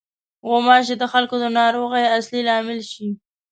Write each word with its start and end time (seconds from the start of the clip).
غوماشې 0.47 0.95
د 0.97 1.03
خلکو 1.13 1.35
د 1.43 1.45
ناروغۍ 1.59 2.05
اصلي 2.17 2.41
لامل 2.47 2.79
شي. 2.91 3.07